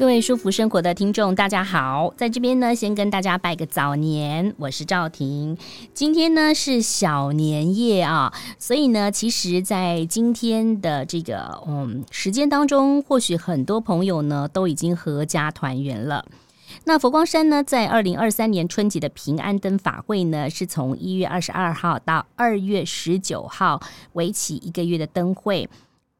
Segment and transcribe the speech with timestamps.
[0.00, 5.58] 各位舒服生活的听众，大家好，在这边呢，先跟大家拜个早年，我是赵婷。
[5.92, 16.24] 今天呢是小年夜啊，所以呢，其实，在今天的这个嗯时间当中，或许很多朋友呢都已经合家团圆了。
[16.84, 23.78] 那佛光山呢，在二零二三年春节的平安灯法会呢，是从一月二十二号到二月十九号，
[24.14, 25.68] 为期一个月的灯会。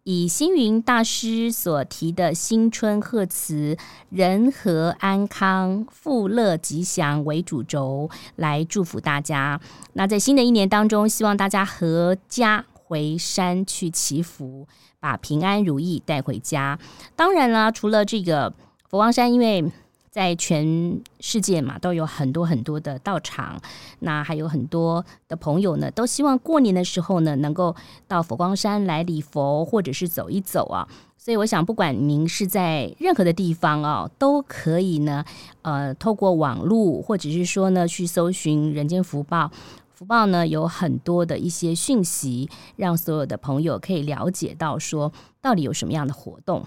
[0.05, 3.77] 以星云大师所提的新春贺词
[4.09, 9.61] “人和安康、富乐吉祥”为主轴，来祝福大家。
[9.93, 14.67] 那在新的一年当中，希望大家合家回山去祈福，
[14.98, 16.79] 把平安如意带回家。
[17.14, 18.55] 当然啦，除了这个
[18.89, 19.70] 佛光山，因为
[20.11, 23.61] 在全世界嘛，都有很多很多的道场，
[24.00, 27.77] 那还有很多的朋友呢，都希望过年的时候呢，能够
[28.08, 30.89] 到佛光山来礼佛，或者是走一走啊。
[31.17, 35.25] 所以我想，不管您是在任何的地方啊，都可以呢，
[35.62, 39.50] 呃，透过网络，或者是说呢，去搜寻人间福报，
[39.92, 46.64] 福报呢有很多的一些讯息，让所有的朋友可以了解到说，到底有什么样的活动。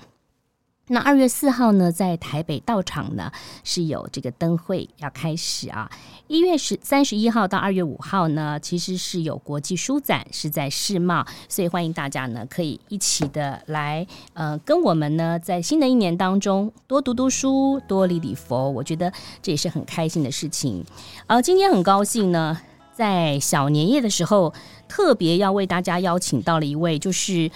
[0.87, 3.31] 那二月四号呢，在台北道场呢
[3.63, 5.89] 是有这个灯会要开始啊。
[6.27, 19.09] 一月十三十一号到二月五号呢，其实是有国际书展，是在世贸，所以欢迎大家呢可以一起的来，呃，跟我们呢在新的一年当中多读读书，多礼礼佛，我觉得
[19.41, 20.83] 这也是很开心的事情。
[21.27, 22.59] 呃，今天很高兴呢，
[22.93, 24.53] 在小年夜的时候，
[24.89, 27.49] 特别要为大家邀请到了一位，就是。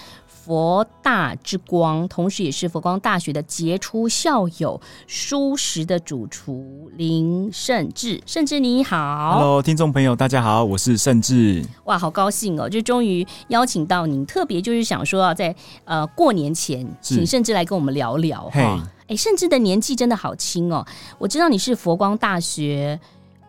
[0.47, 8.23] 佛大之光，同时也是佛光大学的杰出校友，舒食的主厨林胜志。
[8.25, 11.65] 胜志你好，Hello，听众朋友大家好，我是胜志。
[11.83, 15.53] 哇，好高兴哦，就终于邀请到您，特别就是想说要在
[15.83, 18.87] 呃过年前，请胜志来跟我们聊聊哈。
[19.07, 19.17] 哎，hey.
[19.17, 20.87] 胜志的年纪真的好轻哦，
[21.17, 22.97] 我知道你是佛光大学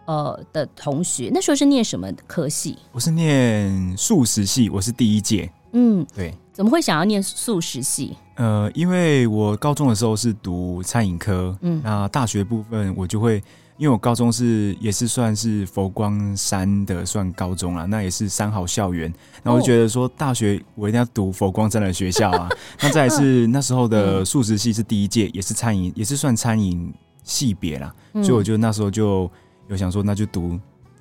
[0.07, 2.77] 呃的同学，那时候是念什么科系？
[2.91, 5.49] 我是念素食系，我是第一届。
[5.75, 6.35] 嗯，对。
[6.59, 8.17] 怎么会想要念素食系？
[8.35, 13.37] 呃，因为我高中的时候是读餐饮科，嗯，那大学部分我就会，
[13.77, 19.15] 因为我高中是也是算是佛光山的算高中啦，那也是三好校园，
[19.45, 22.49] 那我就觉得说大学我一定要读佛光山的学校啊。
[22.83, 26.93] 那再来是那时候的素食系是第一届，也是餐饮，也是算餐饮
[27.23, 29.31] 系别啦，所以我就那时候就
[29.69, 30.59] 有想说，那就读。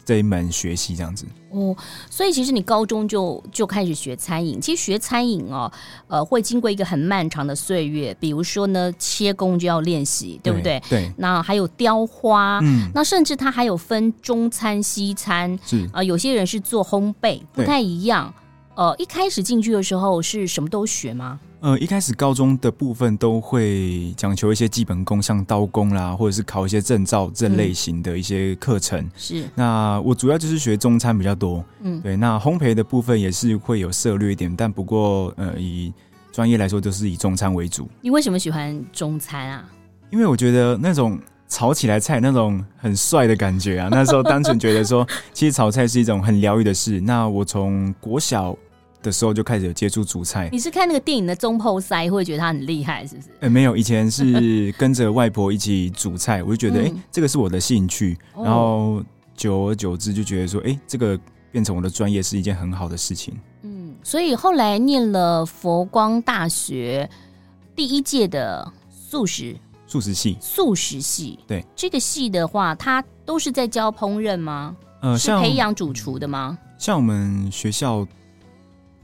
[0.07, 1.75] 这一门学习这样子哦，
[2.09, 4.62] 所以其实你高中就就开始学餐饮。
[4.62, 5.69] 其实学餐饮哦，
[6.07, 8.16] 呃，会经过一个很漫长的岁月。
[8.18, 10.81] 比如说呢，切工就要练习，对不对？
[10.90, 11.12] 对。
[11.18, 18.34] 那还有雕花，嗯，那甚至它还有分中餐、西餐，是啊，呃，有些人是做烘焙，不太一样。
[18.75, 21.38] 呃，一开始进去的时候是什么都学吗？
[21.67, 28.97] 呃，一开始高中的部分都会讲求一些基本功，像刀工啦，或者是考一些证照这类型的一些课程。
[29.01, 29.44] 嗯、是。
[29.53, 31.61] 那我主要就是学中餐比较多。
[31.81, 32.00] 嗯。
[32.00, 35.91] 对，那烘焙的部分也是会有涉略一点，但不过呃，以
[36.31, 37.89] 专业来说，都是以中餐为主。
[38.00, 39.66] 你为什么喜欢中餐啊？
[40.09, 41.19] 因为我觉得那种
[41.50, 43.89] 炒起来菜那种很帅的感觉啊。
[43.91, 47.01] 那时候单纯觉得说， 其实炒菜是一种很疗愈的事。
[47.01, 48.57] 那我从国小。
[49.02, 50.50] 的时候就开始有接触煮菜。
[50.52, 53.30] 你是看那个电影的中剖塞，会觉得他很厉害，是不是？
[53.41, 58.18] 呃，没有，以前是 跟着外婆一起煮菜，我就觉得，哎、欸，这个是我的兴趣。
[58.36, 59.03] 嗯、然后
[59.36, 61.18] 久而久之，就觉得说，哎、欸，这个
[61.52, 63.38] 变成我的专业是一件很好的事情。
[63.62, 67.09] 嗯，所以后来念了佛光大学
[67.75, 69.56] 第一届的素食
[69.86, 71.40] 素食系，素食系。
[71.47, 74.75] 对，这个系的话，它都是在教烹饪吗？
[75.02, 76.57] 呃，是培养主厨的吗？
[76.77, 78.06] 像我们学校。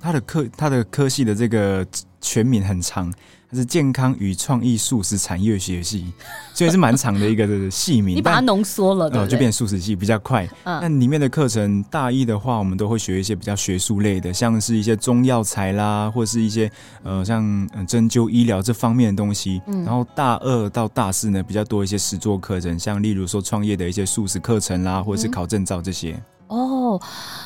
[0.03, 1.87] 他的科，他的科系的这个
[2.19, 3.09] 全名很长，
[3.49, 6.11] 它是健康与创意素食产业学系，
[6.53, 8.13] 所以是蛮长的一个 系名。
[8.13, 10.45] 你把它浓缩了，呃，就变素食系比较快。
[10.65, 16.69] 嗯，那里面的课程大一的话，我们都会学一些比较学术类的，像是一些中药材啦，或是一些
[17.03, 17.41] 呃像
[17.87, 19.61] 针灸医疗这方面的东西。
[19.67, 26.21] 嗯，然后大二到大四呢，比较多一些实作课程，像例如说创业的一些素食课程啦，或者是考证照这些。
[26.53, 27.01] 哦，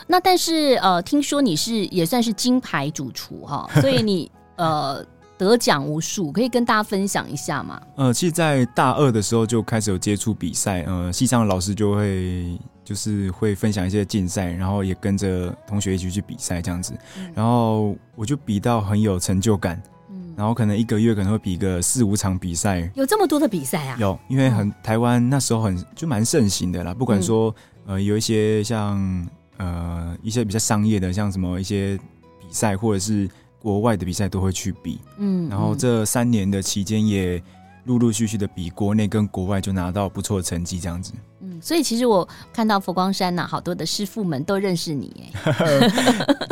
[0.07, 5.03] 那但是呃，听说你是也算是金牌主厨哈，所以你 呃
[5.37, 7.79] 得奖无数，可以跟大家分享一下吗？
[7.95, 23.97] 呃，其实，在大二的时候就开始有接触比赛，呃，系上的老师就会就是会分享一些竞赛，然后也跟着同学一起去比赛这样子，嗯、然后我就比到很有成就感，嗯，然后可能一个月可能会比个四五场比赛，有这么多的比赛啊？
[23.99, 31.97] 有，因为很、嗯、台湾那时候很就蛮盛行的啦，不管说、嗯、呃有一些像呃一些比较商业的，像什么一些
[32.39, 33.27] 比赛或者是。
[33.59, 37.41] 国外的比赛都会去比，嗯，然后这三年的期间也
[37.85, 41.11] 陆陆续续的比国内跟国外，就拿到不错的成绩，这样子。
[41.41, 45.89] 嗯，所以其实我看到佛光山呐、啊，好多的师傅们都认识你，哎，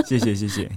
[0.05, 0.69] 谢谢谢谢。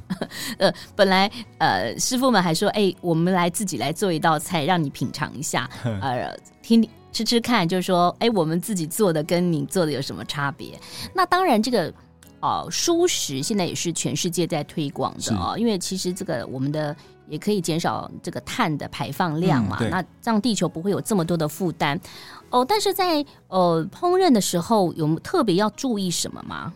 [0.58, 10.78] 呃，本来呃师傅们还说，哎，我们来自己来做一道菜，让你品尝一下， 呃，听吃吃看，就是说，哎，我们自己做的跟你做的有什么差别？
[11.14, 11.93] 那当然这个。
[12.40, 16.94] 哦，蔬食现在也是全世界在推广的哦，因为其实这个我们的
[17.28, 22.00] 也可以减少这个碳的排放量嘛，嗯、那让地球不会有这么多的负担
[22.50, 22.64] 哦。
[22.64, 26.72] 但是在呃烹饪的时候，有特别要注意什么吗？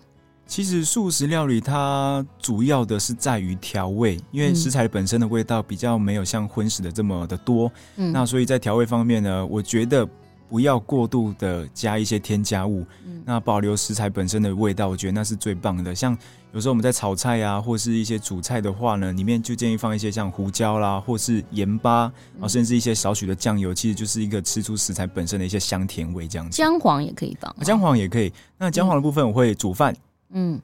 [0.48, 10.08] 其实素食料理它主要的是在于调味，因为食材本身的味道比较没有像荤食的这么的多，嗯，那所以在调味方面呢，我觉得。
[10.52, 15.94] 不要过度的加一些添加物，嗯，那保留食材本身的味道，我觉得那是最棒的。
[15.94, 16.14] 像
[16.52, 26.54] 有时候我们在炒菜啊，或是一些煮菜的话呢，里面就建议放一些像胡椒啦，或是盐巴，啊，甚至一些少许的酱油，其实就是一个吃出食材本身的一些香甜味这样子。
[26.54, 28.30] 姜黄也可以放，姜黄也可以。
[28.58, 29.90] 那姜黄的部分我会煮饭。
[29.94, 29.96] 嗯，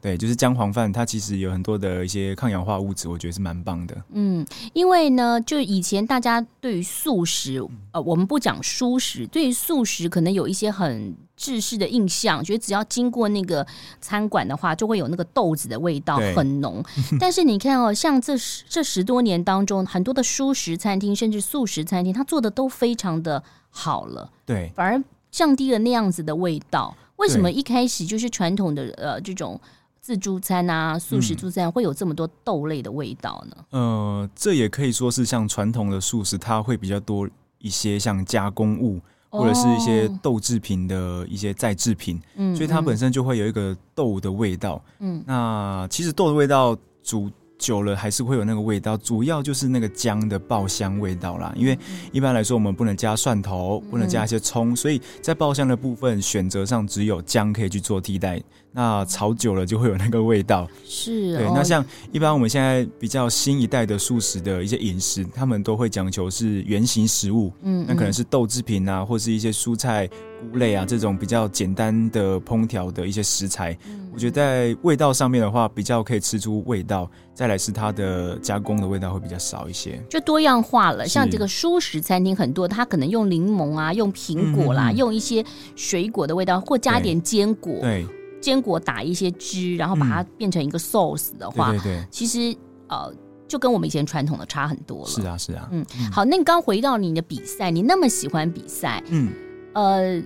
[0.00, 3.96] 对，就是姜黄饭，它其实有很多的一些抗氧化物质，我觉得是蛮棒的。
[4.12, 7.62] 嗯，因为呢，就以前大家对于素食，
[7.92, 13.66] 呃，我们不讲蔬食，对于素食可能有一些很制式的印象，觉得只要经过那个
[14.00, 16.82] 餐馆的话，就会有那个豆子的味道很浓。
[17.20, 26.96] 但是你看哦，像这十这十多年当中，很多的蔬食餐厅甚至素食餐厅，它做的都非常的好了，对，反而降低了那样子的味道。
[27.18, 29.60] 为什么一开始就是传统的呃这种
[30.00, 33.56] 自助餐啊、素食自助餐会有这么多豆类的味道呢？
[33.70, 37.28] 呃，这也可以说是像传统的素食，它会比较多
[37.58, 39.00] 一些像加工物
[39.30, 44.82] 或者是一些豆制品的一些再制品，嗯，所以它本身就会有一个豆的味道。
[45.00, 51.52] 嗯，那其实豆的味道煮久了还是会有那个味道，主要就是那个姜的爆香味道啦。
[51.56, 51.78] 因为
[52.12, 58.40] 一般来说我们不能加蒜头，不能加一些葱，所以在爆香的部分选择上只有姜可以去做替代。
[58.72, 60.68] 那炒久了就会有那个味道。
[60.84, 61.46] 是，对。
[61.54, 67.52] 那像一般我们现在比较新一代的素食的一些饮食，他们都会讲求是原型食物。
[67.62, 70.06] 嗯，那可能是豆制品啊，或是一些蔬菜、
[70.40, 73.76] 菇类啊这种比较简单的烹调的一些食材。
[74.12, 77.08] 我觉得在味道上面的话，比较可以吃出味道。
[77.34, 81.06] 再来是它的加工的味道会比较少一些，就多样化了。
[81.06, 85.44] 像这个素食餐厅很多，它可能用柠檬啊，用苹果啦，嗯、用一些
[85.76, 87.78] 水果的味道，或加点坚果。
[87.80, 88.04] 对，
[88.40, 92.56] 坚果打一些汁，然后把它变成一个 sauce 的话，对对对，其实
[92.88, 93.12] 呃，
[93.46, 95.06] 就跟我们以前传统的差很多了。
[95.06, 95.68] 是啊，是啊。
[95.72, 99.32] 嗯，好，那你刚回到你的比赛，你那么喜欢比赛，嗯，
[99.74, 100.16] 呃，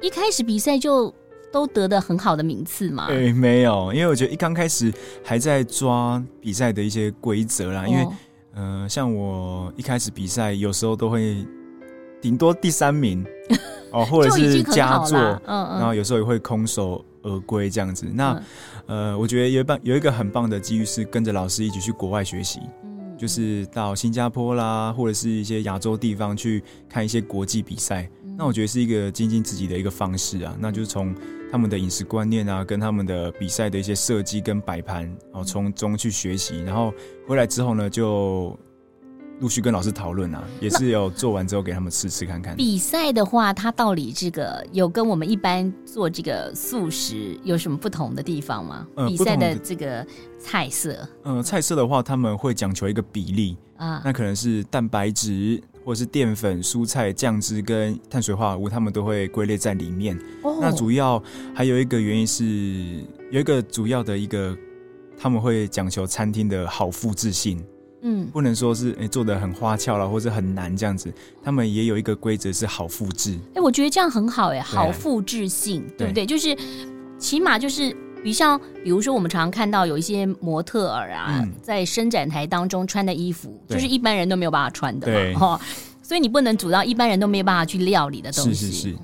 [0.00, 1.12] 一开始比赛就。
[1.52, 3.08] 都得的很好的名次吗？
[3.08, 4.94] 对，没有，因为我觉得一刚开始
[5.24, 7.82] 还在抓比赛的一些规则啦。
[7.82, 8.08] 哦、因为，
[8.54, 11.44] 呃，像我一开始比赛，有时候都会
[12.20, 13.26] 顶多第三名
[13.90, 18.06] 哦，或者是 佳作，嗯嗯，然后有时候也会空手而归这样子。
[18.12, 18.32] 那，
[18.86, 28.08] 嗯、呃，我觉得有一棒有一个很棒的机遇是跟着老师一起去国外学习，嗯，就是到新加坡啦，或者是一些亚洲地方去看一些国际比赛。
[28.24, 31.14] 嗯、那我觉得是一个精进自己的一个方式啊，那就是从。
[31.52, 36.94] 他们的饮食观念啊，跟他们的比赛的一些设计跟摆盘，然后从中去学习，然后
[37.26, 38.56] 回来之后呢，就
[39.40, 42.54] 陆续跟老师讨论啊，也是有做完之后给他们试吃看看。
[42.56, 48.86] 比赛的话，它到底这个有跟我们一般做这个素食有什么不同的地方吗？
[48.94, 50.06] 呃、比赛的这个
[50.38, 50.92] 菜色，
[51.24, 55.62] 嗯、呃，菜色的话，他们会讲求一个比例啊，那可能是蛋白质。
[55.82, 60.16] 或是淀粉、蔬菜、酱汁跟碳水化合物，他们都会归类在里面。
[60.42, 60.58] Oh.
[60.60, 61.20] 那主要
[61.54, 64.54] 还有一个原因是，有一个主要的一个，
[65.18, 67.64] 他们会讲求餐厅的好复制性。
[68.02, 71.12] 嗯，不能说是诶、欸、做的很花俏了，或者很难这样子。
[71.42, 73.32] 他们也有一个规则是好复制。
[73.50, 76.26] 哎、欸，我觉得这样很好哎、欸，好复制性，对，对不对？
[76.26, 76.56] 就是
[77.18, 77.96] 起码就是。
[78.22, 85.60] 比像，比如说，我们常常看到有一些模特儿啊，嗯、在伸展台当中穿的衣服，就是一般人都没有办法穿的嘛，哈。
[86.02, 88.52] 所以你不能煮到一般人都没有办法去料理的东西。
[88.52, 88.96] 是是是，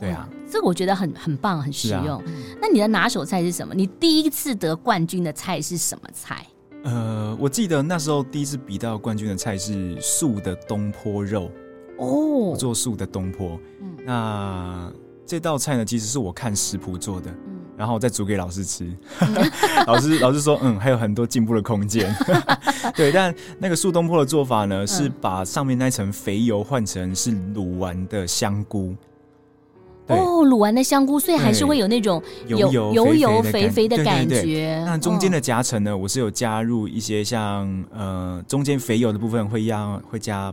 [0.00, 2.16] 对啊，这个我觉得很很棒，很实用。
[2.16, 2.22] 啊、
[2.62, 3.74] 那你的拿手菜是什么？
[3.74, 6.42] 你第一次得冠军的菜是什么菜？
[6.84, 11.50] 呃，我记得那时候第一次比到冠军的菜是素的东坡肉
[11.98, 13.58] 哦，做素的东坡。
[13.80, 14.92] 嗯，那
[15.24, 18.84] 这道菜呢，其实是我看食谱做的，嗯，然后再煮给老师吃。
[19.20, 19.50] 嗯、
[19.86, 22.14] 老师老师说，嗯，还有很多进步的空间。
[22.96, 28.94] 对，但那个素东坡的做法呢，是把上面那层肥油换成是卤完的香菇。
[30.08, 34.82] 哦，卤完的香菇，所以还是会有那种油油油油肥肥的感觉。
[34.84, 40.52] 那中间的夹层呢，我是有加入一些像呃中间肥油的部分会让会加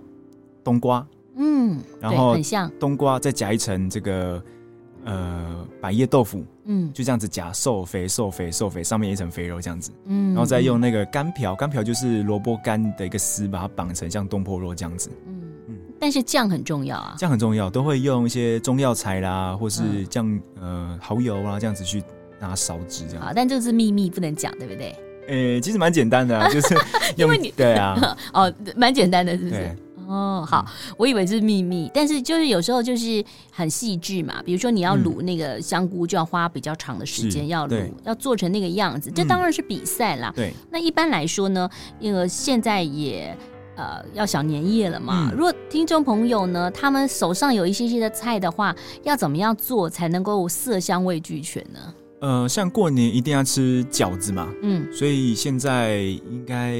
[0.63, 2.71] 冬瓜，嗯，然后很像。
[2.79, 4.41] 冬瓜再夹一层这个
[5.03, 15.38] 呃百叶豆腐，嗯，就这样子夹瘦肥瘦肥瘦肥，上面一层肥肉这样子，嗯，然后再用那个干瓢，干瓢就是萝卜干的一个丝，把它绑成像东坡肉这样子，嗯。
[15.99, 20.25] 但是酱很重要啊，酱很重要，都会用一些中药材啦，或是酱、
[20.61, 22.01] 嗯、呃蚝油啊这样子去
[22.39, 23.25] 拿它烧汁这样。
[23.25, 24.95] 好，但这个是秘密，不能讲，对不对？
[25.27, 26.75] 诶、欸，其实蛮简单的、啊， 就是
[27.15, 29.75] 因为你对啊， 哦，蛮简单的，是不是？
[30.07, 30.65] 哦，好，
[30.97, 40.33] 我以为是秘密，但是就是有时候就是很细致嘛，比如说你要卤那个香菇，就要花比较长的时间，要卤，要做成那个样子，这当然是比赛啦。
[40.35, 43.37] 对，那一般来说呢，那个现在也。
[43.79, 45.29] 呃，要小年夜了嘛？
[45.31, 51.79] 嗯、如果听众朋友呢，他们手上有一些些的菜的话，要怎么样做才能够色香味俱全呢？
[52.19, 56.77] 呃，像过年一定要吃饺子嘛，嗯，所以现在应该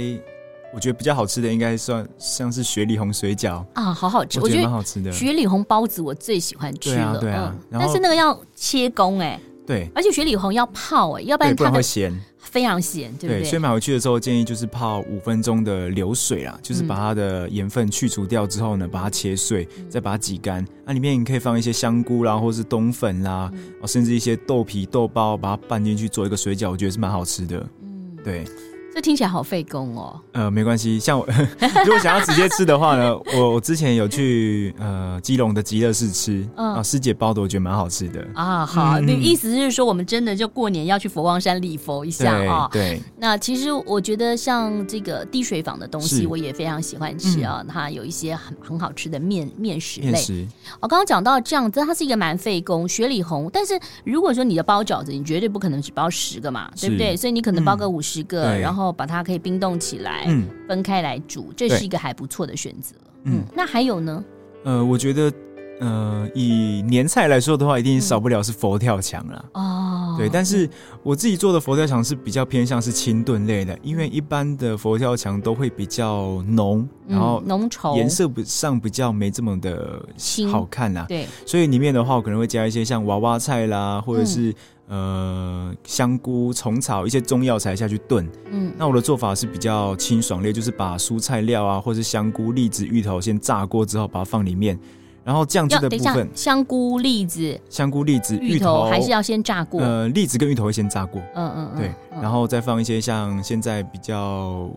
[0.73, 5.09] 我觉得比较好吃的，应该算像是雪里红水饺啊，好好吃，我觉得蛮好吃的。
[5.09, 9.39] 雪里红包子我最喜欢吃了，对啊，对啊，嗯、但是那个要切工哎、欸。
[9.65, 12.11] 对，而且雪里红要泡哎，要不然它会咸，
[12.51, 13.43] 非常咸，对不对？
[13.43, 20.65] 所以买回去的时候建议就是泡五分钟的流水啦，就是把它的盐分去除掉之后呢，把它切碎，再把它挤干。
[20.85, 23.51] 那里面你可以放一些香菇啦，或是冬粉啦，
[23.85, 27.65] 甚至一些豆皮、豆包，把它拌进去做一个水饺，我觉得是蛮好吃的。
[27.83, 28.43] 嗯，对。
[28.93, 30.19] 这听起来好费工哦。
[30.33, 31.25] 呃，没关系，像我
[31.85, 38.65] 如果想要直接吃的话呢， 我我之前有去呃基隆的极乐寺吃，嗯、啊，师姐包的，我觉得蛮好吃的啊。
[38.65, 42.67] 好，你、嗯、意思是说我们真的就过年要去佛光山礼佛一下啊？
[42.73, 43.01] 对。
[43.17, 47.59] 那其实我觉得像这个滴水坊的东西，我也非常喜欢吃啊。
[47.61, 50.15] 嗯、它有一些很很好吃的面面食类。
[50.15, 50.45] 食
[50.79, 53.49] 我刚刚讲到这样子，它是一个蛮费工，雪里红。
[53.53, 57.15] 但是如果说你的包饺子，你绝对不可能只包十个嘛，对不对？
[57.15, 58.78] 所以你可能包个五十个，嗯、然后。
[58.79, 62.95] 然后把它可以冰冻起来，嗯，分开来煮，这是一个还不错的选择。
[63.25, 64.23] 嗯，那还有呢？
[64.63, 65.33] 呃，我觉得，
[65.81, 69.45] 呃，以年菜来说的话，一定少不了是佛跳墙了。
[69.55, 70.69] 哦，对，但是
[71.03, 80.01] 我自己做的佛跳墙是比较偏向是清炖类的，因为一般的佛跳墙都会比较浓，然后浓稠，颜色不上比较没这么的
[80.49, 81.05] 好看啦。
[81.09, 84.55] 对，所以里面的话，我可能会加一些像娃娃菜啦，或者是。
[84.89, 88.27] 呃，香菇、虫草一些中药材下去炖。
[88.49, 94.77] 嗯，那我的做法是比较清爽类，就是把蔬菜料啊，或是香菇、栗子、芋头先炸过之后，把它放里面。
[95.23, 99.79] 然后酱汁的部分，香菇、栗子、香菇、栗子、芋头还是要先炸过。
[99.79, 101.21] 呃，栗子跟芋头会先炸过。
[101.35, 104.67] 嗯嗯，对，然后再放一些像现在比较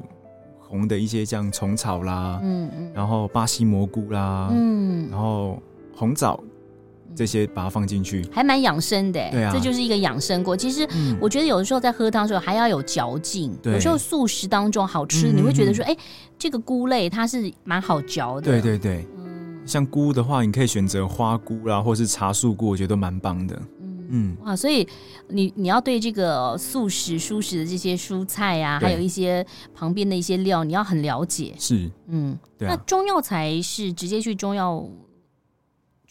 [0.59, 5.59] 红的一些像虫草啦，嗯嗯，然后巴西蘑菇啦，嗯，然后
[5.97, 6.39] 红枣。
[7.15, 9.21] 这些把它放进去，还蛮养生的。
[9.31, 10.57] 对啊，这就是一个养生锅。
[10.57, 10.89] 其实
[11.21, 13.55] 我觉得有的时候在喝汤的时候还要有嚼劲。
[13.63, 15.97] 对，有时候素食当中好吃，你会觉得说，哎，
[16.39, 18.43] 这个菇类它是蛮好嚼的。
[18.43, 23.55] 对对对，嗯，像菇的话，你可以选择花菇啦，或是茶树菇，我觉得都蛮棒的。
[23.81, 24.87] 嗯嗯，哇，所以
[25.29, 31.55] 你你要对这个素食、蔬食的这些蔬菜啊，还有一些旁边的一些料，你要很了解。
[31.59, 32.69] 是，嗯，对。
[32.69, 34.87] 那中药材是直接去中药。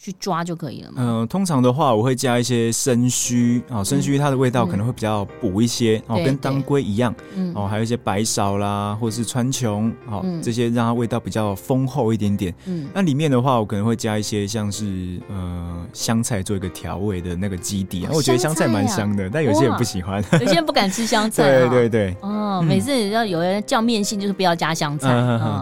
[0.02, 0.96] 去抓就可以了吗？
[0.96, 7.14] 嗯、呃，通常的话，我会加一些生须啊、哦，生须它的味道可能会比较补一些、嗯、哦，跟当归一样。
[7.36, 12.52] 嗯，哦，还有一些白芍啦，或者是川穹，哦，嗯、这些让它味道比较丰厚一点点。
[12.66, 18.04] 嗯，那里面的话，我可能会加一些像是呃香菜做一个调味的那个基底。
[18.06, 21.44] 哦啊、我觉得香菜蛮香的，但有些人不喜欢，有些人不敢吃香菜。
[21.46, 22.16] 对对对。
[22.22, 25.08] 哦，每次要有人叫面性，就是不要加香菜。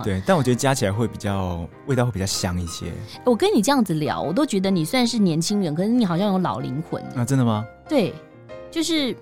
[0.03, 0.23] 对。
[0.27, 2.87] 但我觉得加起来会比较味道会比较香一些。
[3.27, 4.30] 我跟你这样子聊。
[4.31, 7.25] 我都觉得你算是年轻人，可是你好像有老灵魂啊！
[7.25, 7.67] 真的吗？
[7.89, 8.15] 对，
[8.71, 9.13] 就是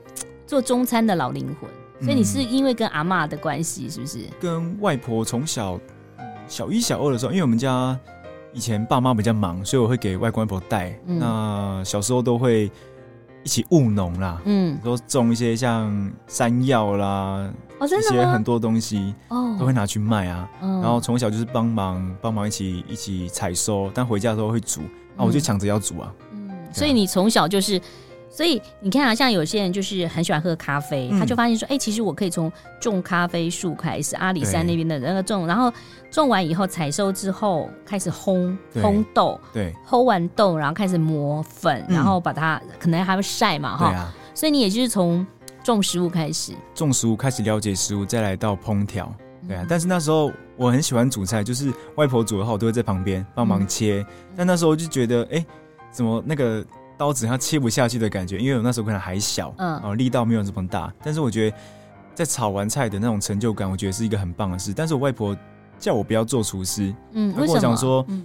[0.46, 1.70] 做中餐的老灵魂。
[2.04, 4.18] 所以你是因为跟阿妈的关系，是不是？
[4.38, 5.80] 跟外婆从小
[6.46, 7.98] 小一、小二的时候，因为我们家
[8.52, 10.90] 以前爸妈比较忙，所以我会给外公外婆带。
[11.06, 12.70] 嗯、那小时候都会
[13.48, 17.50] 一起务农啦，嗯，都种一些像山药啦。
[17.78, 18.06] 哦，真的？
[18.06, 20.46] 一些很多东西哦，都会拿去卖啊。
[20.60, 24.82] 然后从小就是帮忙帮忙一起一起采收，但回家的时候会煮
[25.16, 26.12] 啊，我就抢着要煮啊。
[26.32, 27.80] 嗯，所以你从小就是
[28.30, 35.72] 所以你看啊，像有些人就是很喜欢喝咖啡，嗯、他就发现说，哎、欸，其实我可以从种咖啡树开始，阿里山那边的那个种，然后
[36.10, 45.26] 种完以后采收之后开始烘烘豆，对，烘完豆然后开始磨粉，然后把它、嗯、可能还会晒嘛，哈、啊，所以你也就是从
[45.64, 49.12] 种食物开始，种食物开始了解食物，再来到烹调，
[49.48, 49.64] 对啊。
[49.68, 54.06] 但是那时候我很喜欢煮菜，就是外婆煮的话，我都会在旁边帮忙切、嗯。
[54.36, 55.46] 但那时候就觉得，哎、欸，
[55.90, 56.64] 怎么那个。
[56.98, 60.92] 刀子它切不下去的感觉，因为我那时候可能还小，嗯，哦，力道没有这么大。
[61.02, 61.56] 但是我觉得，
[62.14, 64.74] 在炒完菜的那种成就感，我觉得是一个很棒的事。
[64.74, 65.34] 但是我外婆
[65.78, 68.24] 叫我不要做厨师，嗯，她跟我讲说，嗯，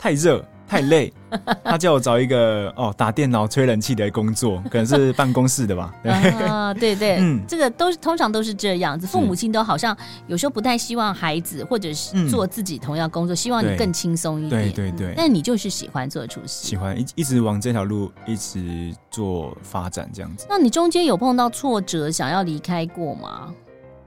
[0.00, 0.44] 太热。
[0.70, 1.12] 太累，
[1.64, 5.92] 他叫我找一个哦打电脑吹冷气的工作， 可能是办公室的吧。
[6.00, 9.96] 对啊，对对，嗯，这个都是通常都是这样子，父母亲都好像
[10.28, 14.72] 有时候不太希望孩子或者是做自己同样工作，嗯、希望你更轻松一点。
[14.72, 20.46] 对对对，但你就是喜欢做厨师，喜欢一一直往这条路一直做发展这样子。
[20.48, 23.52] 那你中间有碰到挫折，想要离开过吗？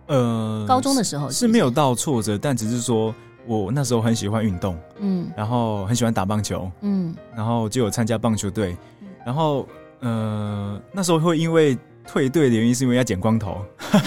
[0.08, 3.14] 呃，高中的时候是，是没有到挫折，但只是说。
[3.46, 8.78] 我那时候很喜欢运动，嗯，然后很喜欢打棒球，嗯，然后就有参加棒球队，
[9.26, 9.68] 然后
[10.00, 13.58] 呃那时候会因为退队的原因是因为要剪光头，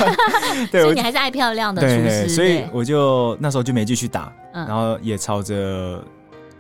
[0.72, 2.24] 对，所以你还是爱漂亮的厨师，对。
[2.24, 6.02] 对，所以我就那时候就没继续打，嗯，然后也朝着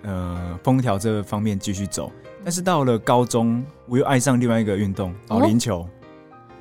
[0.02, 2.12] 呃烹调这方面继续走，
[2.44, 5.88] 但是到了高中我又爱上另外一个运动保龄球，哦，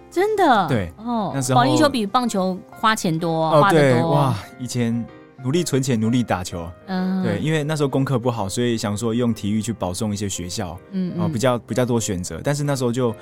[0.10, 5.06] 真的，对哦，那时候保龄球比棒球花钱多，哦，花得多，哇，以前。
[5.44, 6.70] 努力存钱，努力打球。
[6.88, 10.78] 嗯，对，因为那时候功课不好，所以想说用体育去保送一些学校。
[10.92, 12.42] 嗯，嗯，比较比较多选择。
[12.44, 13.14] 但是那时候就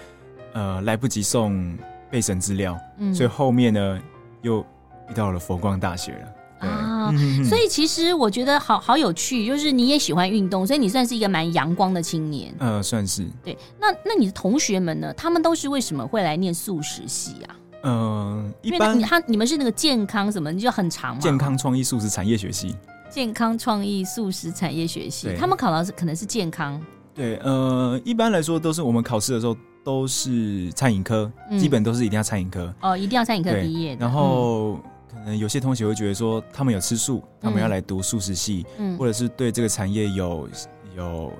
[0.53, 1.77] 呃来不及送
[2.09, 3.99] 备审资料，嗯，所以后面呢
[4.41, 4.59] 又
[5.09, 6.67] 遇到了佛光大学了。
[6.69, 12.53] 啊，嗯，所以其实我觉得好好有趣，就是你也喜欢运动，所以你算是一个蛮阳光的青年。
[12.59, 13.25] 呃，算是。
[13.43, 15.13] 对，那那你的同学们呢？
[15.13, 17.55] 他们都是为什么会来念素食系啊？
[17.83, 21.21] 嗯，一般你他你们是那个健康什么，你就很长嘛？
[21.21, 22.75] 健康创意素食产业学系，
[23.09, 26.81] 健康创意素食产业学系，他们考的是可能是健康。
[27.13, 33.95] 对，呃，一般来说都是我们考试的时候都是餐饮科，嗯，基本都是一定要餐饮科哦，一定要餐饮科毕业。
[33.99, 40.47] 然后，嗯，可能有些同学会觉得说，他们有吃素，他们要来读素食系，嗯，或者是对这个产业有
[40.95, 41.33] 有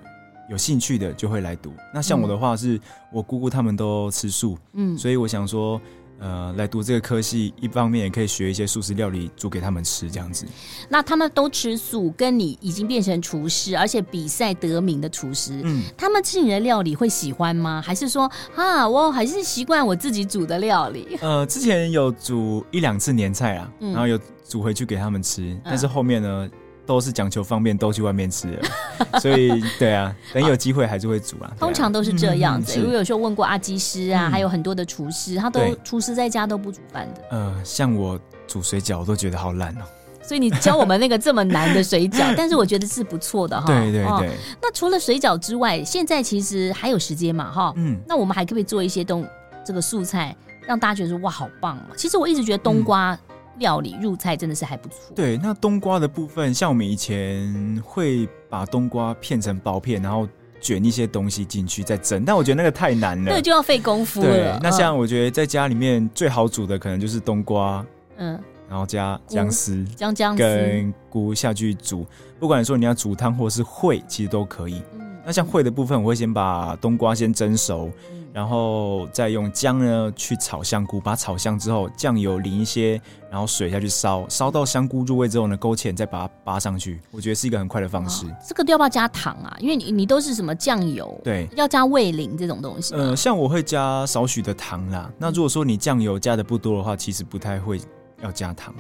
[0.51, 1.73] 有兴趣的就会来读。
[1.93, 2.81] 那像我的话是，是
[3.13, 5.79] 我姑姑他们都吃素，嗯，所以我想说。
[6.19, 10.45] 呃，来读这个科系，一方面也可以学一些素食料理，煮给他们吃，这样子。
[10.87, 17.81] 那他们都吃素，跟你已经变成厨师，而且比赛得名的厨师，嗯，他们吃你的料理会喜欢吗？
[17.85, 21.17] 还是说啊，我还是习惯我自己煮的料理？
[21.21, 26.49] 呃，之前有煮一两次年菜啊，嗯，然后有煮回去给他们吃，嗯，但是后面呢？
[26.85, 28.61] 都是讲求方便，都去外面吃了，
[29.19, 31.51] 所以对啊，等有机会还是会煮啊。
[31.57, 32.79] 通常都是这样子。
[32.81, 37.21] 我、嗯、有时候问过阿基师啊、嗯，还有很多的厨师，他都厨师在家都不煮饭的。
[37.31, 39.81] 呃，像我煮水饺，我都觉得好懒哦。
[40.21, 43.67] 所以你教我们那个这么难的水饺， 但是我觉得是不错的哈。
[43.67, 44.23] 对对对、哦。
[44.61, 47.73] 那除了水饺之外，现在其实还有时间嘛哈。
[47.77, 47.97] 嗯。
[48.07, 49.25] 那我们还可不可以做一些东
[49.65, 51.87] 这个素菜，让大家觉得说哇好棒啊？
[51.95, 53.13] 其实我一直觉得冬瓜。
[53.13, 53.19] 嗯
[53.59, 55.13] 料理入菜真的是还不错。
[55.15, 60.27] 对，那冬瓜的部分，像我们以前会把冬瓜片成薄片，然后
[60.59, 64.27] 卷一些东西进去再蒸，但我觉得那个太难了，那个就要费功夫了。
[64.27, 67.85] 对，那像我觉得在家里面最好煮的可能就是冬瓜，
[68.17, 68.39] 嗯，
[68.69, 72.05] 然后加姜丝、姜姜跟菇下去煮，
[72.39, 74.81] 不管说你要煮汤或是烩，其实都可以。
[74.93, 77.91] 嗯，那像烩的部分，我会先把冬瓜先蒸熟。
[78.33, 88.25] 然后再用姜呢去炒香菇，把它炒香之后，酱油淋一些，然后水下去烧，烧到香菇入味之后呢，勾芡再把它扒上去，我觉得是一个很快的方式。
[88.25, 89.55] 哦、这个要不要加糖啊？
[89.59, 91.15] 因为你你都是什么酱油？
[91.23, 92.95] 对，要加味淋这种东西。
[92.95, 95.11] 呃，像我会加少许的糖啦。
[95.19, 97.79] 那如果说你酱油加的不多的话，其实不太会
[98.23, 98.73] 要加糖。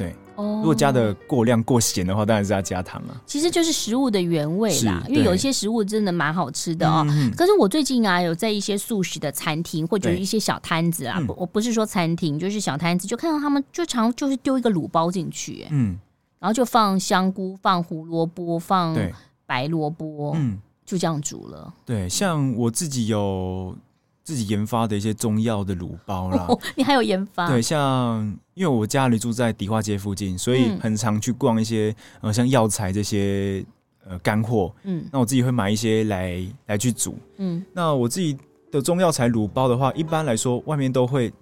[0.00, 3.20] 对，如果加的过量过咸的话，当然是要加糖啊。
[3.26, 7.04] 其实就是食物的原味啦，因为有一些食物真的蛮好吃的哦。
[7.10, 15.98] 嗯、可是我最近啊，有在一些素食的餐厅或者一些小摊子啊，我不是说餐厅，就是小摊子，就看到他们就常就是丢一个卤包进去，嗯，
[16.38, 18.96] 然后就放香菇、放胡萝卜、放
[19.44, 21.70] 白萝卜，嗯，就这样煮了。
[21.84, 23.76] 对，像我自己有。
[24.22, 27.48] 自己研发的一些中药的卤包啦， 哦，你还有研发？
[27.48, 28.20] 对，像
[28.54, 33.64] 因为我家里住在迪化街附近，所以很常去逛一些呃像药材这些
[34.04, 38.36] 呃干货，嗯，那我自己会买一些来来去煮，嗯，那我自己
[38.70, 41.32] 的中药材卤包的话，一般来说外面都会，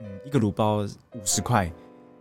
[0.00, 1.70] 嗯，一个卤包五十块，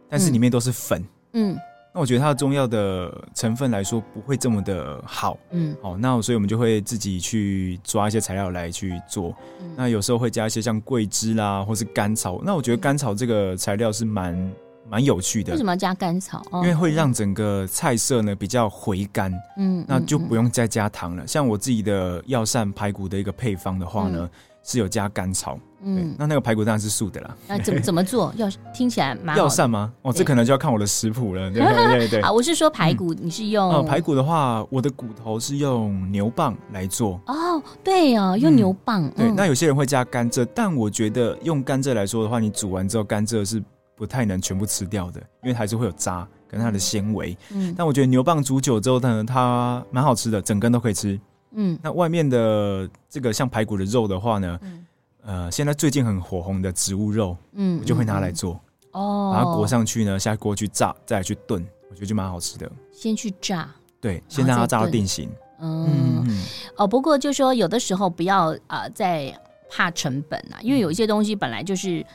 [0.10, 1.04] 但是里面都是粉，
[1.34, 1.58] 嗯。
[1.96, 9.34] 那我觉得它的中药的成分来说不会这么的好，嗯，好，那所以我们就会自己去抓一些材料来去做。
[9.62, 12.42] 嗯、那有时候会加一些像桂枝啦，或是甘草。
[12.44, 14.54] 那我觉得甘草这个材料是蛮
[14.90, 15.54] 蛮有趣的。
[15.54, 16.44] 为什么要加甘草？
[16.56, 21.24] 因为会让整个菜色呢比较回甘，嗯，那就不用再加糖了。
[21.24, 24.30] 嗯嗯、像我自己的药膳排骨的一个配方的话呢。
[24.66, 27.38] 嗯是有加甘草，嗯，那那个排骨当然是素的啦。
[27.48, 28.34] 那怎么 怎么做？
[28.36, 29.94] 要听起来蛮药膳吗？
[30.02, 31.52] 哦，这可能就要看我的食谱了。
[31.52, 32.22] 对对对对。
[32.22, 33.64] 啊， 我是说排骨，你是用？
[33.72, 37.22] 哦，排骨的话，我的骨头是用牛蒡来做。
[37.28, 39.08] 哦，对哦，用牛蒡。
[39.12, 43.64] 对，那有些人会加甘蔗，但我觉得用甘蔗来说的话，你煮完之后甘蔗是
[43.96, 47.38] 不太能全部吃掉的，因为还是会有渣跟它的纤维。
[47.52, 47.72] 嗯。
[47.78, 51.20] 但我觉得牛蒡煮久之后呢，它蛮好吃的，整根都可以吃。
[51.56, 54.86] 嗯，那外面的这个像排骨的肉的话呢，嗯、
[55.24, 58.60] 呃，现在最近很火红的植物肉，嗯，我就会拿来做，
[58.92, 62.72] 哦，把它裹上去呢，下锅去炸，再来去炖，我觉得就蛮好吃的。
[62.92, 65.30] 先去炸，对，先让它炸到定型。
[65.60, 66.44] 嗯，嗯。
[66.78, 69.34] 哦，不过就说有的时候不要啊、呃，再
[69.70, 72.06] 怕成本啊，因为有一些东西本来就是。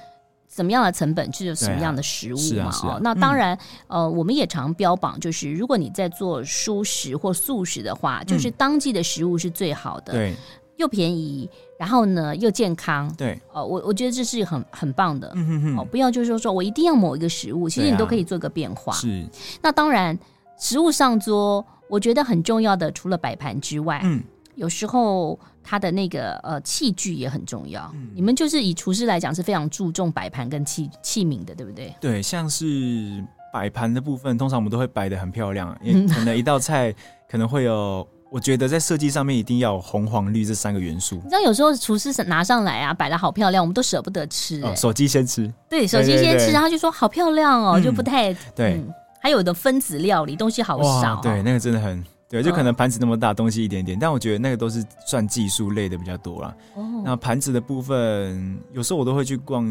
[0.53, 2.71] 什么样的成本就有什么样的食物嘛？
[2.83, 10.35] 哦、啊，啊、那当然，嗯、呃，我们也常标榜，就是如果你在做蔬食或素食的话，嗯、就是当季的食物是最好的，对，
[10.77, 19.25] 又便宜，然后呢又健康，对，哦、呃，我我觉得这是很很棒的，嗯哼哼，哦，不要就是说说我一定要某一个食物，其实你都可以做个变化，是。
[19.63, 20.19] 那当然，
[20.59, 24.21] 食物上桌，我觉得很重要的，除了摆盘之外，嗯。
[24.57, 27.91] 有时候它的那个呃器具也很重要。
[27.95, 31.95] 嗯、你们就是以厨师来讲是非常注重摆盘跟器器皿的，对不对？
[32.01, 36.95] 对，像是摆盘的部分，通常我们都会摆的很漂亮，因为可能一道菜
[37.31, 41.17] 可能会有，我觉得在设计上面一定要有红黄绿这三个元素。
[41.17, 44.69] 你知道有时候厨师拿上来啊，摆的好漂亮，我们都舍不得吃、欸。
[44.69, 45.53] 哦，手机先吃。
[45.69, 48.95] 对，手机先吃，然后就说好漂亮哦，嗯、就不太对、嗯。
[49.23, 52.03] 还有的分子料理东西好少、哦，对，那个真的很。
[52.31, 56.57] 对，就可能盘子那么大，东西一点点，但我觉得那个都是算技术类的比较多啦。
[56.77, 59.67] 哦，那盘子的部分，有时候我都会去逛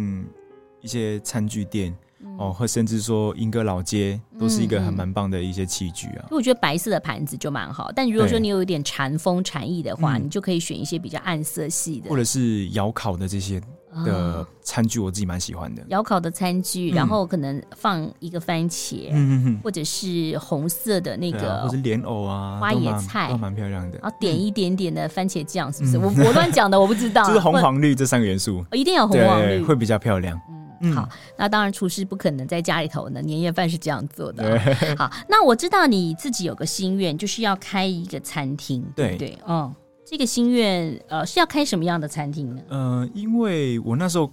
[0.81, 6.19] 一些餐具店，嗯、哦，或甚至说英歌老街，都是一个很蛮棒的一些器具啊。
[6.23, 13.61] 因为我觉得白色的盘子就蛮好，但如果说你有一点禅风禅意的话，你就可以选一些比较暗色系的，或者是窑烤的这些。
[14.05, 23.29] 的餐具我自己蛮喜欢的，窑烤的餐具，然后可能放一个番茄，嗯，或者是红色的那个，或者莲藕啊，花野菜。
[23.31, 23.97] 都蛮漂亮的。
[24.01, 25.97] 然后点一点点的番茄酱，是不是？
[25.97, 27.25] 我 我乱讲的，我不知道。
[27.27, 30.39] 就是红黄绿这三个元素，一定要红黄绿，会比较漂亮。
[30.81, 34.57] 嗯，好，那当然厨师不可能在家里头呢，年夜饭是这样做的。
[34.97, 39.17] 好，那我知道你自己有个心愿，就是要开一个餐厅，对。
[39.17, 39.73] 对，嗯。
[40.09, 42.61] 这个心愿，呃，是要开什么样的餐厅呢？
[42.69, 44.31] 呃，因为我那时候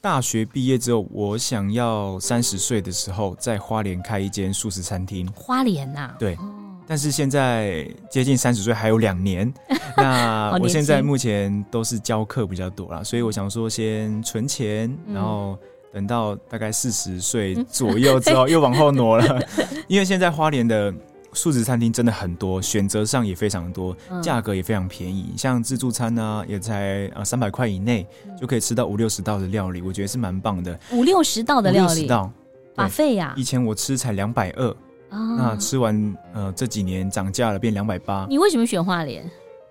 [0.00, 5.30] 大学毕业之后，我想要三十岁的时候在花莲开一间素食餐厅。
[5.34, 6.16] 花莲呐、啊？
[6.18, 6.34] 对。
[6.36, 6.50] 哦、
[6.86, 9.52] 但是现在接近三十岁还有两年，
[9.98, 15.58] 那我现在目前都是教课比较多啦，所以我想说先存钱，嗯、然后
[15.92, 19.46] 等到大概四十岁左右之后 又往后挪了，
[19.88, 20.90] 因为现在花莲的。
[21.38, 25.28] 素食餐厅真的很多，选择上也非常多，价格也非常便宜。
[25.30, 28.04] 嗯、像自助餐呢、啊，也才呃三百块以内
[28.36, 30.76] 就可以吃到五六十道的料理，我觉得是蛮棒的。
[30.90, 32.32] 五六十道的料理，五六十道，
[32.74, 33.34] 把费呀？
[33.36, 34.76] 以前我吃才两百二，
[35.10, 38.26] 那吃完呃这几年涨价了，变两百八。
[38.28, 39.22] 你为什么选花莲？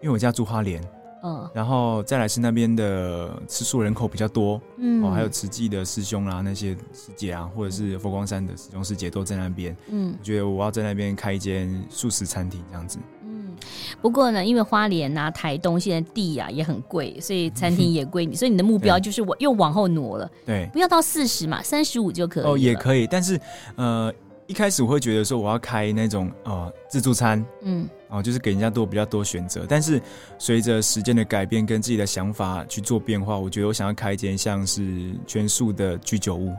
[0.01, 0.81] 因为我家住花莲。
[1.23, 13.55] 嗯，然后再来是那边的吃素人口比较多，嗯，哦，还有慈济的师兄啊，那些师姐啊，或者是佛光山的师兄师姐都在那边，嗯，我觉得我要在那边开一间素食餐厅这样子，嗯，
[14.01, 23.39] 不过呢，因为花莲啊、台东现在地啊也很贵，所以餐厅也贵，你，所以你的目标就是我又往后挪了，对，不要到四十嘛，三十五就可以，哦，也可以，但是
[23.75, 24.13] 呃。
[24.49, 29.65] 一开始我会觉得说我要开那种呃自助餐，嗯，哦，就是给人家多比较多选择。
[29.67, 30.01] 但是
[30.37, 36.55] 随着时间的改变跟自己的想法去做变化，我觉得我想要开一间像是全素的居酒屋，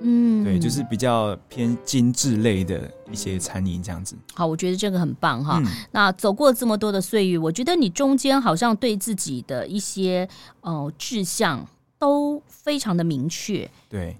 [0.00, 4.16] 嗯，对，就是比较偏精致类的一些餐饮这样子。
[4.34, 5.60] 好，我觉得这个很棒哈。
[5.62, 10.28] 嗯、那走过这么多的岁月，我觉得你中间好像对自己的一些
[10.60, 11.66] 呃志向
[11.98, 14.16] 都非常的明确，对，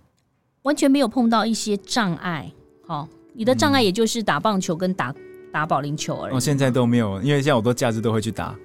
[0.63, 2.51] 完全没有碰到一些障碍。
[2.87, 5.17] 哦，你的障碍也就是打棒球跟打、嗯、
[5.53, 6.35] 打保龄球而已。
[6.35, 8.57] 哦，现在都没有，因为像我都假日都会去打，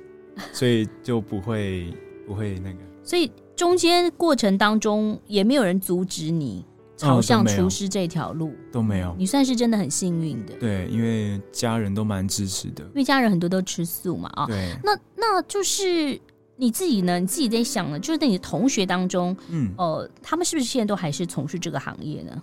[0.53, 1.93] 所以就不会
[2.27, 2.79] 不会那个。
[3.03, 6.65] 所以中间过程当中也没有人阻止你
[6.97, 9.15] 朝向厨师这条路，哦，都没有。
[9.17, 10.53] 你算是真的很幸运的。
[10.59, 12.83] 对，因为家人都蛮支持的。
[12.85, 14.75] 因为家人很多都吃素嘛，啊、哦，对。
[14.83, 16.19] 那那就是
[16.55, 17.19] 你自己呢？
[17.19, 17.99] 你自己在想呢？
[17.99, 22.41] 就是在你的同学当中，嗯，呃，他们是不是现在都还是从事这个行业呢？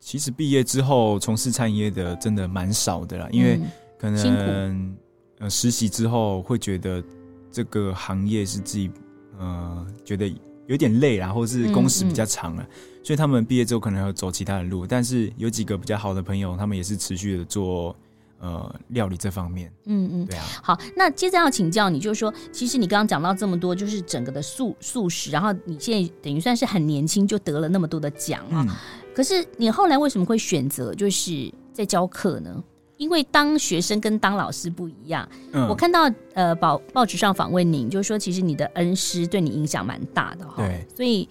[0.00, 3.60] 其实毕业之后从事餐饮业的真的蛮少的啦，因为
[3.98, 4.96] 可能
[5.38, 7.02] 呃实习之后会觉得
[7.50, 8.90] 这个行业是自己
[9.38, 10.32] 呃觉得
[10.66, 14.86] 有点累啦，或是工时比较长了，嗯嗯，所以他们毕业之后可能要走其他的路。
[14.86, 17.94] 但是有几个比较好的朋友，他们也是持续的做。
[18.40, 20.44] 呃，料理这方面，嗯嗯，对啊。
[20.62, 28.64] 好，那接着要请教你，就是说，其实你刚刚讲到这么多，就是整个的素素食，然后你现在等于算是很年轻就得了那么多的奖啊。
[28.68, 28.76] 嗯、
[29.18, 32.62] 可是你后来为什么会选择就是在教课呢？
[32.98, 35.28] 因为当学生跟当老师不一样。
[35.50, 40.58] 嗯、我看到呃报报纸上访问您，就是说其实你的恩师对你影响蛮大的哈。
[40.58, 41.28] 对，所以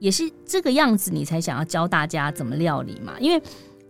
[0.00, 3.14] 也是这个样子，你才想要教大家怎么料理嘛？
[3.20, 3.40] 因为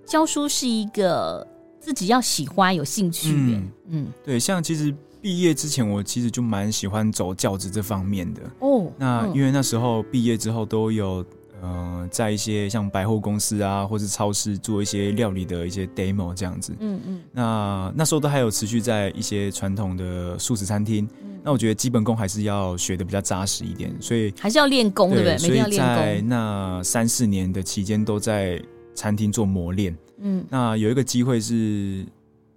[0.04, 1.46] 教书是一个。
[1.80, 8.92] 自己要喜欢有兴趣，嗯，嗯对，像其实毕业之前，我其实就蛮喜欢走教职这方面的哦。
[8.98, 11.24] 那因为那时候毕业之后都有，
[11.60, 17.20] 呃，在一些像百货公司啊，或是超市做一些料理的一些 demo 这样子，嗯嗯。
[17.32, 21.08] 那那时候都还有持续在一些传统的素食餐厅。
[21.22, 25.38] 嗯、那我觉得基本功还是要学的比较扎实一点，所以还是要练功，对不对？
[25.38, 28.62] 所以在那三四年的期间都在
[28.94, 29.96] 餐厅做磨练。
[30.20, 32.04] 嗯，那有一个机会是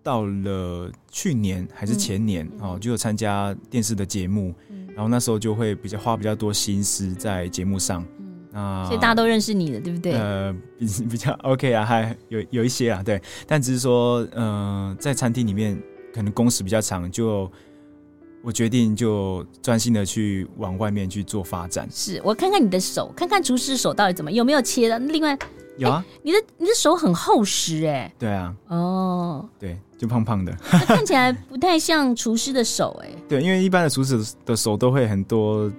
[0.03, 4.53] 到了去年还是前年哦，就有参加电视的节目，
[4.95, 8.03] 然后那时候就会比较花比较多心思在节目上，
[8.53, 10.13] 啊，所以大家都认识你了，对不对？
[10.13, 15.81] 呃，比 比较 OK 啊，还有有一些啊，对，但只是说，嗯，在餐厅里面
[16.13, 17.49] 可能工时比较长，就
[18.43, 21.87] 我决定就专心的去往外面去做发展。
[21.91, 25.37] 是我看看你的手，看看厨师手到底怎么有没有切的，另外。
[25.77, 28.13] 有啊，你的你的手很厚实哎。
[28.19, 28.53] 对啊。
[28.67, 29.49] 哦。
[29.57, 30.51] 对，就胖胖的。
[30.85, 33.09] 看起来不太像厨师的手哎。
[33.27, 35.71] 对，因为一般的厨师的手都会很多，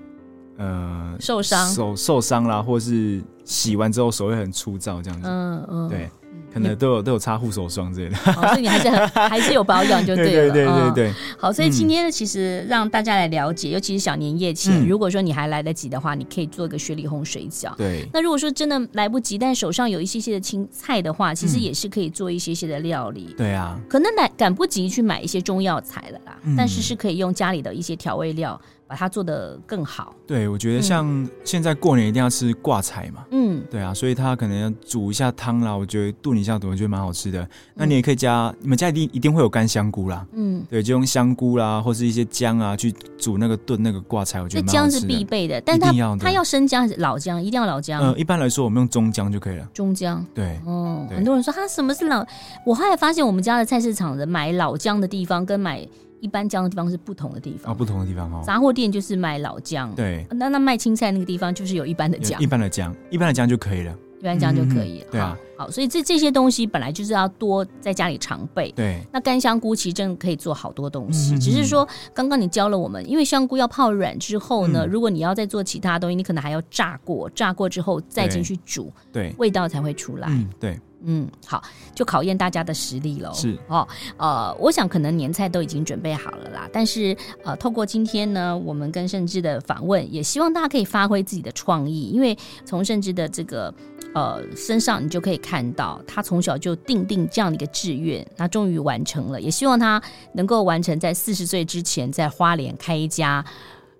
[0.57, 5.29] 呃，受伤，手受伤啦，或是洗完之后手会很粗糙这样子。
[5.29, 5.89] 嗯嗯。
[5.89, 6.09] 对。
[6.53, 10.53] 可能都有都有擦护手霜之类的，哦，所以你还是很 还是有保养就对了。
[10.53, 11.13] 对对对对对。
[11.39, 17.75] 好，所以今天呢，其实让大家来了解，尤其是小年夜前，如果说你还来得及的话，你可以做一个雪里红水饺。
[17.77, 18.07] 对。
[18.13, 23.35] 那如果说真的来不及，但手上有一些些的青菜的话，其实也是可以做一些些的料理。
[23.35, 23.81] 对啊。
[23.89, 28.61] 可能来赶不及去买一些中药材了啦，但是是可以用家里的一些调味料。
[28.93, 30.15] 把它做得更好。
[30.27, 33.25] 对，我觉得像现在过年一定要吃挂菜嘛。
[33.31, 37.49] 嗯，对啊，所以它可能要煮一下汤啦，我觉得炖一下，我觉得蛮好吃的。
[37.75, 40.27] 那你也可以加，你们家一定一定会有干香菇啦。
[40.35, 44.67] 嗯，对，就用香菇啦，或是一些姜啊，去煮那个炖那个挂菜，我觉得。
[44.67, 47.43] 姜是必备的，但它它要生姜还是老姜？
[47.43, 48.03] 一定要老姜。
[48.03, 49.67] 嗯，一般来说我们用中姜就可以了。
[49.73, 50.23] 中姜。
[50.35, 50.61] 对。
[50.67, 52.23] 哦，很多人说他什么是老？
[52.67, 55.89] 我后来发现我们家的菜市场的买老姜的地方跟买。
[56.23, 58.41] 一般姜的地方是不同的地方哦，不同的地方哦。
[58.47, 60.25] 杂货店就是卖老姜，对。
[60.31, 65.07] 那那卖青菜那个地方就是有一般的姜，一般的姜，一般的姜就可以了，一般姜就可以了。
[65.11, 68.71] 对啊，好，所以这这些东西本来就是要多在家里常备。
[68.71, 69.03] 对。
[69.13, 80.29] 那干香菇其实真的可以做好多东西，只是说刚刚你教了我们，因为香菇要泡软之后呢，如果你要再做其他东西，你可能还要炸过，炸过之后再进去煮，对，味道才会出来。
[80.61, 80.79] 对。
[81.05, 81.63] 嗯，好，
[81.95, 83.33] 就考验大家的实力喽。
[83.35, 83.87] 是哦，
[84.17, 86.69] 呃，我想可能年菜都已经准备好了啦。
[86.73, 93.73] 但是，呃，透过今天呢，我们跟盛之的访问，也希望大家可以发挥自己的创意，因为从盛之的这个
[94.15, 99.41] 呃身上，你就可以看到他从小就定定这样的一个志愿，那终于完成了。
[99.41, 100.01] 也希望他
[100.35, 103.45] 能够完成在四十岁之前，在花莲开一家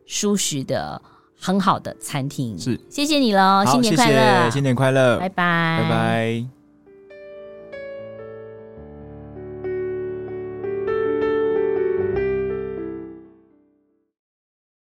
[0.07, 1.01] 舒适的
[1.39, 2.59] 很好的餐厅。
[2.59, 6.62] 是，谢谢你喽，新年快乐，新年快乐，拜拜，拜拜。